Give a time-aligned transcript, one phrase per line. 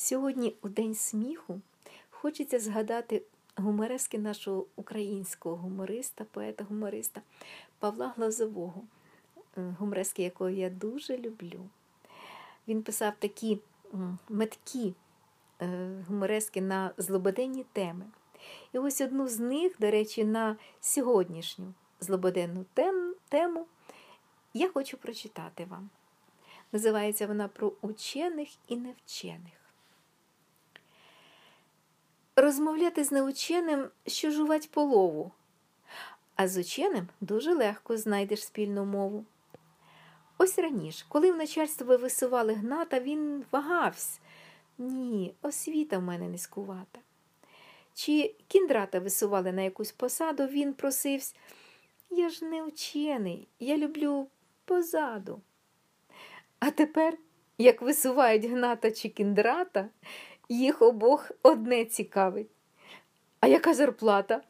[0.00, 1.60] Сьогодні, у День сміху,
[2.10, 3.22] хочеться згадати
[3.56, 7.20] гуморески нашого українського гумориста, поета-гумориста
[7.78, 8.82] Павла Глазового,
[9.56, 11.60] е, гуморески якого я дуже люблю.
[12.68, 13.58] Він писав такі
[14.28, 14.94] меткі
[15.60, 18.04] е, гуморески на злободенні теми.
[18.72, 22.64] І ось одну з них, до речі, на сьогоднішню злободенну
[23.28, 23.66] тему
[24.54, 25.90] я хочу прочитати вам.
[26.72, 29.67] Називається вона про учених і невчених.
[32.48, 35.32] Розмовляти з неученим, що жувать полову,
[36.36, 39.24] а з ученим дуже легко знайдеш спільну мову.
[40.38, 44.20] Ось раніше, коли в начальство висували гната, він вагався.
[44.78, 47.00] Ні, освіта в мене низькувата.
[47.94, 51.34] Чи кіндрата висували на якусь посаду, він просився.
[52.10, 54.28] Я ж не учений, я люблю
[54.64, 55.40] позаду.
[56.58, 57.18] А тепер,
[57.58, 59.88] як висувають гната чи кіндрата,
[60.48, 62.50] їх обох одне цікавить.
[63.40, 64.40] А яка зарплата?